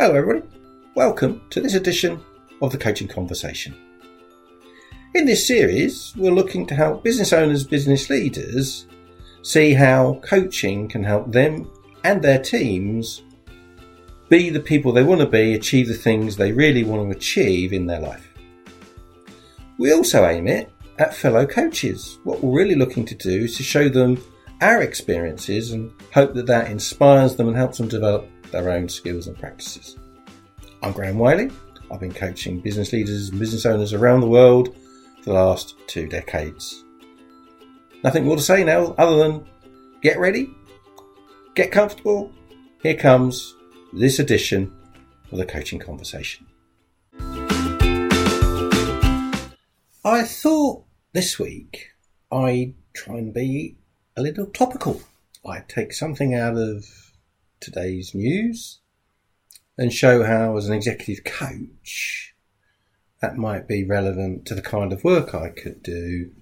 [0.00, 0.46] Hello, everybody.
[0.94, 2.24] Welcome to this edition
[2.62, 3.76] of the Coaching Conversation.
[5.14, 8.86] In this series, we're looking to help business owners, business leaders
[9.42, 11.70] see how coaching can help them
[12.02, 13.24] and their teams
[14.30, 17.74] be the people they want to be, achieve the things they really want to achieve
[17.74, 18.32] in their life.
[19.76, 22.18] We also aim it at fellow coaches.
[22.24, 24.16] What we're really looking to do is to show them
[24.62, 29.26] our experiences and hope that that inspires them and helps them develop their own skills
[29.26, 29.96] and practices.
[30.82, 31.50] I'm Graham Wiley.
[31.90, 34.74] I've been coaching business leaders and business owners around the world
[35.18, 36.84] for the last two decades.
[38.02, 39.46] Nothing more to say now other than
[40.00, 40.50] get ready,
[41.54, 42.32] get comfortable.
[42.82, 43.54] Here comes
[43.92, 44.74] this edition
[45.32, 46.46] of the Coaching Conversation.
[50.04, 51.88] I thought this week
[52.32, 53.76] I'd try and be
[54.16, 55.02] a little topical.
[55.46, 57.09] I'd take something out of
[57.60, 58.78] today's news
[59.76, 62.34] and show how, as an executive coach,
[63.20, 66.32] that might be relevant to the kind of work I could do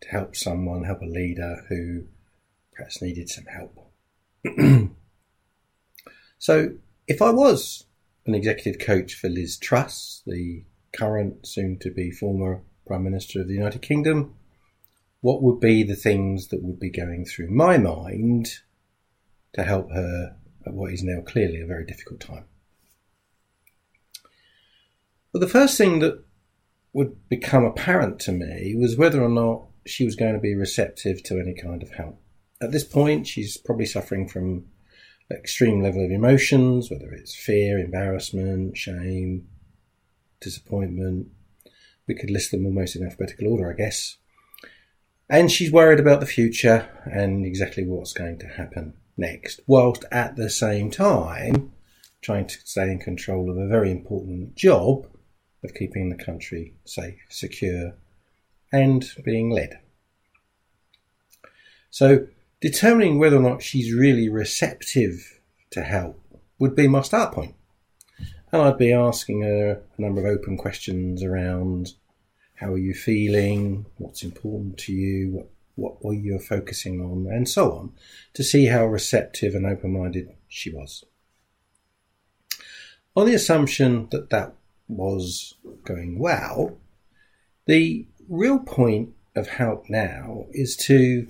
[0.00, 2.04] to help someone, help a leader who
[2.72, 3.90] perhaps needed some help.
[6.38, 6.74] so,
[7.06, 7.84] if I was
[8.26, 13.48] an executive coach for Liz Truss, the current, soon to be former Prime Minister of
[13.48, 14.34] the United Kingdom,
[15.20, 18.48] what would be the things that would be going through my mind
[19.54, 20.36] to help her
[20.68, 22.44] at what is now clearly a very difficult time.
[25.32, 26.22] But the first thing that
[26.92, 31.22] would become apparent to me was whether or not she was going to be receptive
[31.24, 32.20] to any kind of help.
[32.60, 34.66] At this point, she's probably suffering from
[35.30, 39.48] extreme level of emotions, whether it's fear, embarrassment, shame,
[40.40, 41.28] disappointment.
[42.06, 44.16] We could list them almost in alphabetical order, I guess.
[45.30, 50.36] And she's worried about the future and exactly what's going to happen next, whilst at
[50.36, 51.72] the same time
[52.20, 55.06] trying to stay in control of a very important job
[55.64, 57.94] of keeping the country safe, secure,
[58.72, 59.78] and being led.
[61.90, 62.26] So,
[62.60, 65.40] determining whether or not she's really receptive
[65.70, 66.20] to help
[66.58, 67.54] would be my start point.
[68.52, 71.92] And I'd be asking her a number of open questions around
[72.54, 77.48] how are you feeling, what's important to you, what what were you focusing on, and
[77.48, 77.92] so on,
[78.34, 81.04] to see how receptive and open minded she was.
[83.14, 84.54] On the assumption that that
[84.88, 86.76] was going well,
[87.66, 91.28] the real point of help now is to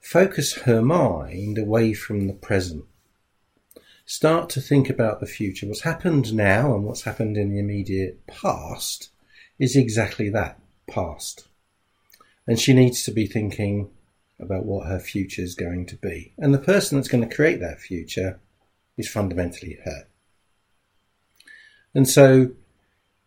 [0.00, 2.84] focus her mind away from the present.
[4.06, 5.66] Start to think about the future.
[5.66, 9.10] What's happened now and what's happened in the immediate past
[9.58, 11.48] is exactly that past
[12.46, 13.90] and she needs to be thinking
[14.40, 16.34] about what her future is going to be.
[16.38, 18.40] And the person that's going to create that future
[18.96, 20.06] is fundamentally her.
[21.94, 22.50] And so,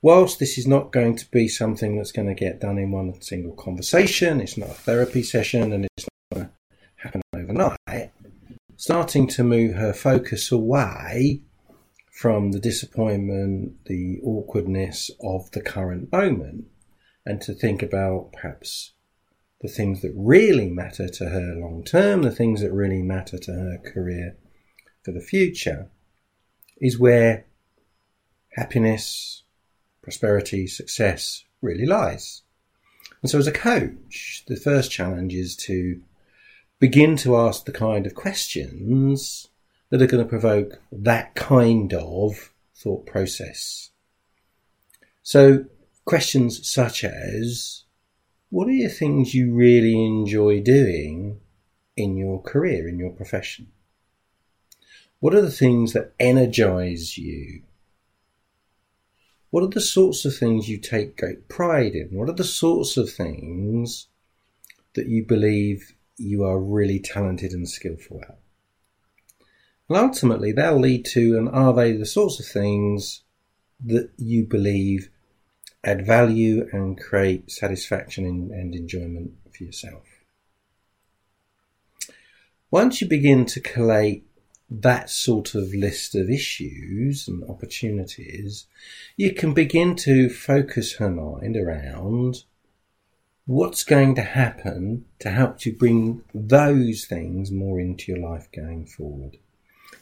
[0.01, 3.19] whilst this is not going to be something that's going to get done in one
[3.21, 6.51] single conversation, it's not a therapy session and it's not going to
[6.95, 8.11] happen overnight,
[8.75, 11.41] starting to move her focus away
[12.11, 16.65] from the disappointment, the awkwardness of the current moment,
[17.25, 18.93] and to think about perhaps
[19.61, 23.51] the things that really matter to her long term, the things that really matter to
[23.51, 24.37] her career
[25.03, 25.89] for the future,
[26.79, 27.45] is where
[28.55, 29.43] happiness,
[30.01, 32.43] prosperity, success really lies.
[33.21, 36.01] And so, as a coach, the first challenge is to
[36.79, 39.47] begin to ask the kind of questions
[39.89, 43.89] that are going to provoke that kind of thought process.
[45.23, 45.65] So,
[46.05, 47.83] questions such as
[48.49, 51.39] what are your things you really enjoy doing
[51.95, 53.67] in your career, in your profession?
[55.19, 57.63] What are the things that energize you?
[59.49, 62.09] What are the sorts of things you take great pride in?
[62.11, 64.07] What are the sorts of things
[64.93, 68.39] that you believe you are really talented and skillful at?
[69.89, 73.21] And ultimately, they'll lead to, and are they the sorts of things
[73.85, 75.09] that you believe
[75.87, 80.03] add value and create satisfaction and, enjoyment for yourself.
[82.69, 84.25] Once you begin to collate
[84.69, 88.67] that sort of list of issues and opportunities,
[89.15, 92.43] you can begin to focus her mind around
[93.45, 98.85] what's going to happen to help you bring those things more into your life going
[98.85, 99.37] forward.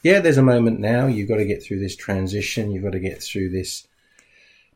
[0.02, 3.00] Yeah, there's a moment now, you've got to get through this transition, you've got to
[3.00, 3.88] get through this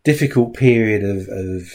[0.04, 1.72] difficult period of, of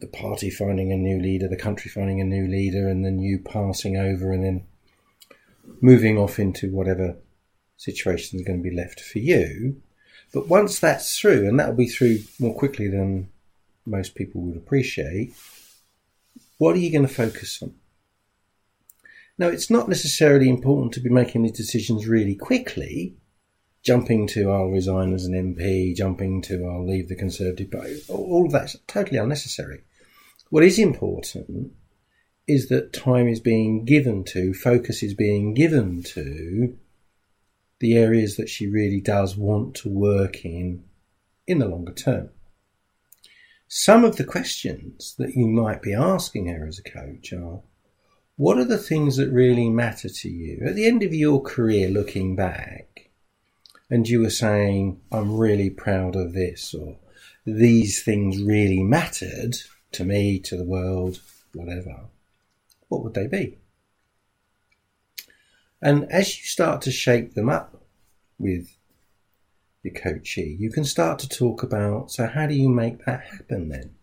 [0.00, 3.38] the party finding a new leader, the country finding a new leader, and then you
[3.38, 4.66] passing over and then
[5.80, 7.16] moving off into whatever
[7.76, 9.80] situation is going to be left for you.
[10.32, 13.28] But once that's through, and that'll be through more quickly than
[13.86, 15.34] most people would appreciate,
[16.58, 17.74] what are you going to focus on?
[19.36, 23.16] Now, it's not necessarily important to be making these decisions really quickly,
[23.84, 28.02] jumping to I'll resign as an MP, jumping to I'll leave the Conservative Party.
[28.08, 29.82] All of that's totally unnecessary.
[30.50, 31.72] What is important
[32.46, 36.76] is that time is being given to, focus is being given to
[37.80, 40.84] the areas that she really does want to work in
[41.46, 42.30] in the longer term.
[43.68, 47.60] Some of the questions that you might be asking her as a coach are
[48.36, 50.62] what are the things that really matter to you?
[50.66, 52.93] At the end of your career, looking back,
[53.94, 56.96] and you were saying, I'm really proud of this, or
[57.46, 59.54] these things really mattered
[59.92, 61.20] to me, to the world,
[61.52, 62.06] whatever,
[62.88, 63.56] what would they be?
[65.80, 67.84] And as you start to shape them up
[68.36, 68.76] with
[69.84, 73.68] your coachee, you can start to talk about so, how do you make that happen
[73.68, 73.94] then?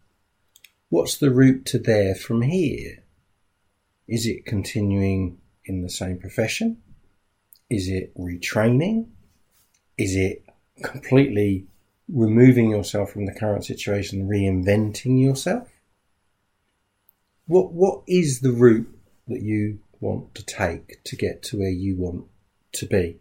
[0.88, 3.04] What's the route to there from here?
[4.08, 6.78] Is it continuing in the same profession?
[7.70, 9.08] Is it retraining?
[10.02, 10.44] Is it
[10.82, 11.68] completely
[12.10, 15.70] removing yourself from the current situation, reinventing yourself?
[17.46, 18.90] What what is the route
[19.28, 22.26] that you want to take to get to where you want
[22.72, 23.20] to be?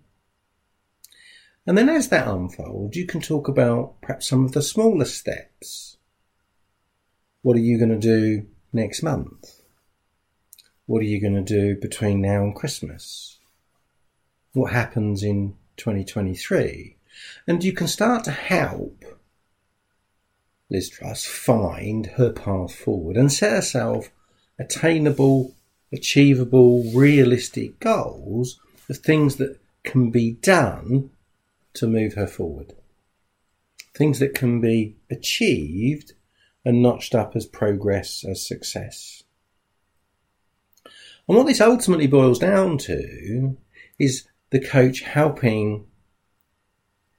[1.67, 5.99] And then as that unfolds, you can talk about perhaps some of the smaller steps.
[7.43, 9.61] What are you going to do next month?
[10.87, 13.39] What are you going to do between now and Christmas?
[14.55, 16.97] What happens in 2023?
[17.47, 19.05] And you can start to help
[20.71, 24.11] Liz Truss find her path forward and set herself
[24.59, 25.57] attainable,
[25.93, 31.11] achievable, realistic goals of things that can be done
[31.75, 32.75] to move her forward.
[33.95, 36.13] Things that can be achieved
[36.65, 39.25] and notched up as progress, as success.
[41.27, 43.57] And what this ultimately boils down to
[43.99, 45.87] is the coach helping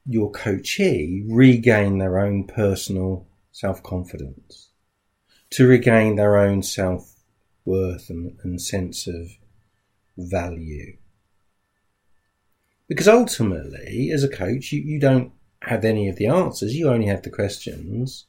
[0.05, 4.69] your coachee regain their own personal self confidence,
[5.51, 7.15] to regain their own self
[7.65, 9.37] worth and, and, sense of
[10.17, 10.97] value.
[12.87, 15.31] Because ultimately, as a coach, you, you don't
[15.61, 18.25] have any of the answers, you only have the questions.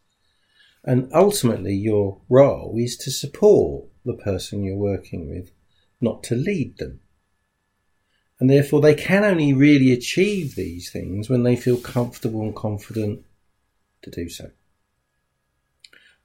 [0.85, 5.53] And ultimately, your role is to support the person you're working with
[6.01, 7.01] not to lead them.
[8.43, 13.25] And therefore, they can only really achieve these things when they feel comfortable and confident
[14.03, 14.51] to do so.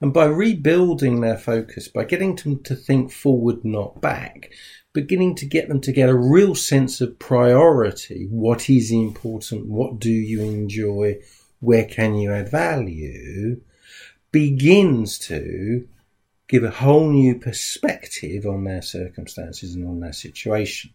[0.01, 4.49] And by rebuilding their focus, by getting them to think forward, not back,
[4.93, 9.99] beginning to get them to get a real sense of priority what is important, what
[9.99, 11.19] do you enjoy,
[11.59, 13.61] where can you add value
[14.31, 15.87] begins to
[16.47, 20.89] give a whole new perspective on their circumstances and on their situation.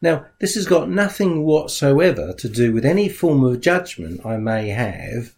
[0.00, 4.68] Now, this has got nothing whatsoever to do with any form of judgment I may
[4.68, 5.34] have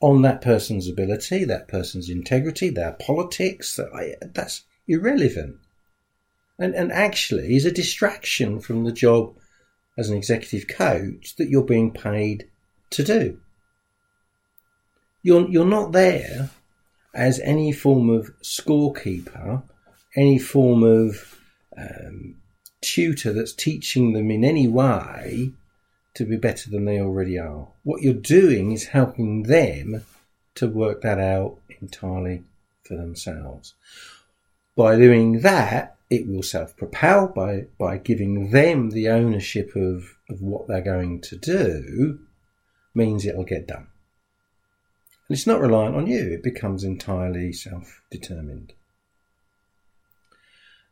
[0.00, 3.78] on that person's ability, that person's integrity, their politics.
[4.22, 5.56] That's irrelevant.
[6.58, 9.34] And, and actually is a distraction from the job
[9.98, 12.48] as an executive coach that you're being paid
[12.90, 13.40] to do.
[15.22, 16.50] You're, you're not there
[17.14, 19.62] as any form of scorekeeper,
[20.16, 21.40] any form of
[21.76, 22.36] um,
[22.84, 25.52] tutor that's teaching them in any way
[26.14, 27.68] to be better than they already are.
[27.82, 30.04] What you're doing is helping them
[30.54, 32.44] to work that out entirely
[32.84, 33.74] for themselves.
[34.76, 40.40] By doing that, it will self propel by, by giving them the ownership of, of
[40.40, 42.20] what they're going to do,
[42.94, 43.88] means it'll get done.
[45.28, 48.72] And it's not reliant on you, it becomes entirely self determined.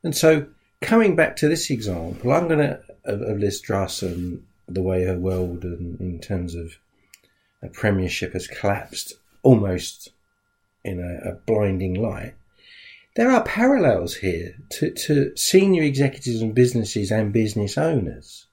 [0.03, 0.47] And so,
[0.83, 5.05] coming back to this example, I'm going to, of, of Liz Truss and the way
[5.05, 6.77] her world, and in terms of
[7.63, 10.11] a premiership, has collapsed almost
[10.85, 12.35] in a, a blinding light.
[13.15, 18.47] There are parallels here to, to senior executives and businesses and business owners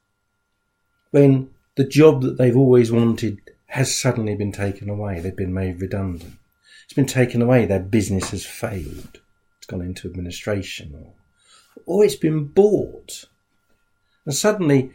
[1.11, 5.19] when the job that they've always wanted has suddenly been taken away.
[5.19, 6.33] They've been made redundant.
[6.83, 7.65] It's been taken away.
[7.65, 9.21] Their business has failed.
[9.57, 11.13] It's gone into administration or,
[11.85, 13.25] or it's been bought.
[14.25, 14.91] And suddenly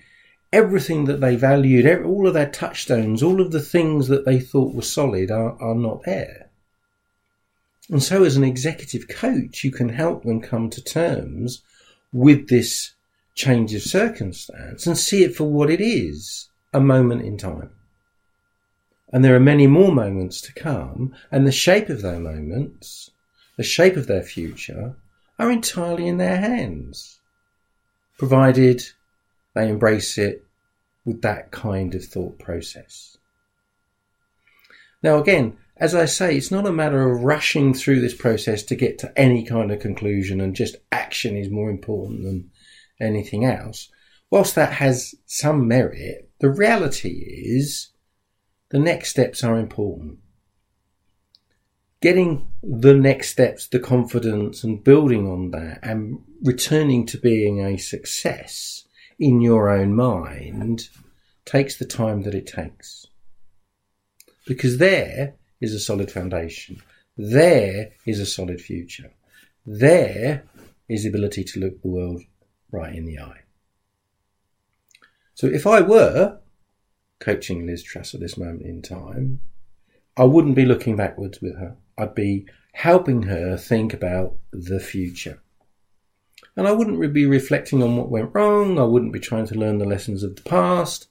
[0.53, 4.75] everything that they valued, all of their touchstones, all of the things that they thought
[4.75, 6.51] were solid are, are not there.
[7.91, 11.63] And so as an executive coach, you can help them come to terms
[12.13, 12.93] with this
[13.35, 17.71] change of circumstance and see it for what it is a moment in time.
[19.13, 23.11] And there are many more moments to come, and the shape of their moments,
[23.57, 24.97] the shape of their future,
[25.45, 27.21] are entirely in their hands,
[28.19, 28.83] provided
[29.55, 30.43] they embrace it
[31.05, 33.19] with that kind of thought process.
[35.03, 38.75] Now, again, as I say, it's not a matter of rushing through this process to
[38.75, 42.51] get to any kind of conclusion and just action is more important than
[42.99, 43.91] anything else.
[44.31, 47.91] Whilst that has some merit, the reality is
[48.71, 50.21] the next steps are important.
[52.05, 57.79] Getting the next steps, the confidence and building on that and returning to being a
[57.79, 58.87] success
[59.19, 60.91] in your own mind
[61.47, 63.07] takes the time that it takes.
[64.47, 66.83] Because there is a solid foundation.
[67.17, 69.11] There is a solid future.
[69.65, 70.45] There
[70.91, 72.21] is the ability to look the world
[72.71, 73.45] right in the eye.
[75.33, 76.41] So if I were
[77.19, 79.41] coaching Liz Truss at this moment in time,
[80.19, 81.79] I wouldn't be looking backwards with her.
[81.97, 85.41] I'd be helping her think about the future.
[86.57, 88.79] And I wouldn't be reflecting on what went wrong.
[88.79, 91.09] I wouldn't be trying to learn the lessons of the past.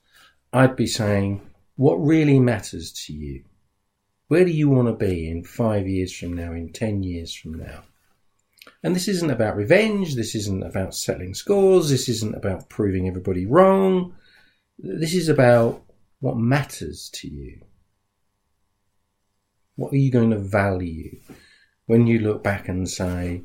[0.51, 1.41] I'd be saying,
[1.75, 3.43] what really matters to you?
[4.27, 7.55] Where do you want to be in five years from now, in 10 years from
[7.55, 7.83] now?
[8.83, 10.15] And this isn't about revenge.
[10.15, 11.89] This isn't about settling scores.
[11.89, 14.15] This isn't about proving everybody wrong.
[14.77, 15.83] This is about
[16.19, 17.61] what matters to you.
[19.75, 21.19] What are you going to value
[21.85, 23.43] when you look back and say,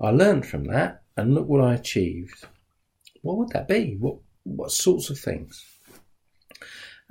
[0.00, 2.46] I learned from that and look what I achieved?
[3.22, 3.96] What would that be?
[3.98, 5.64] What, what sorts of things?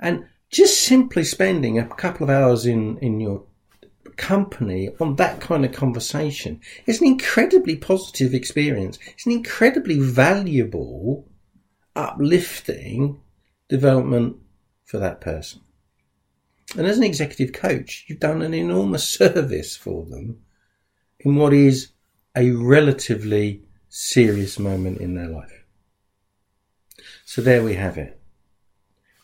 [0.00, 3.44] And just simply spending a couple of hours in, in your
[4.16, 8.98] company on that kind of conversation is an incredibly positive experience.
[9.06, 11.26] It's an incredibly valuable,
[11.96, 13.20] uplifting
[13.68, 14.36] development
[14.84, 15.60] for that person.
[16.76, 20.42] And as an executive coach, you've done an enormous service for them
[21.20, 21.92] in what is
[22.36, 25.64] a relatively serious moment in their life.
[27.24, 28.20] So there we have it.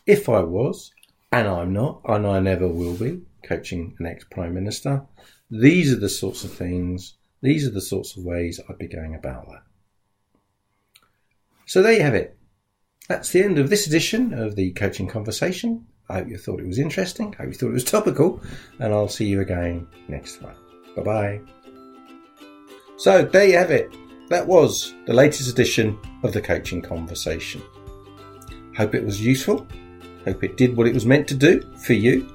[0.05, 0.91] If I was,
[1.31, 5.03] and I'm not, and I never will be, coaching an ex Prime Minister,
[5.49, 9.15] these are the sorts of things, these are the sorts of ways I'd be going
[9.15, 9.63] about that.
[11.65, 12.37] So there you have it.
[13.07, 15.87] That's the end of this edition of the Coaching Conversation.
[16.09, 17.35] I hope you thought it was interesting.
[17.39, 18.41] I hope you thought it was topical,
[18.79, 20.55] and I'll see you again next time.
[20.95, 21.41] Bye bye.
[22.97, 23.93] So there you have it.
[24.29, 27.61] That was the latest edition of the Coaching Conversation.
[28.75, 29.67] Hope it was useful.
[30.25, 32.29] Hope it did what it was meant to do for you.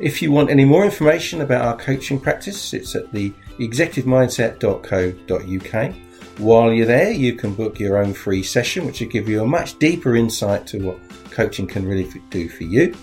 [0.00, 6.07] If you want any more information about our coaching practice, it's at the executivemindset.co.uk.
[6.38, 9.46] While you're there, you can book your own free session, which will give you a
[9.46, 10.98] much deeper insight to what
[11.32, 12.94] coaching can really do for you.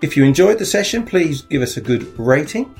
[0.00, 2.74] If you enjoyed the session, please give us a good rating.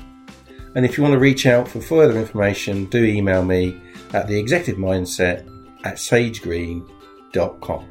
[0.75, 3.79] And if you want to reach out for further information, do email me
[4.13, 5.47] at the executive mindset
[5.83, 7.89] at sagegreen.com.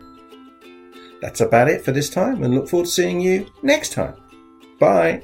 [1.20, 4.16] That's about it for this time and look forward to seeing you next time.
[4.78, 5.22] Bye.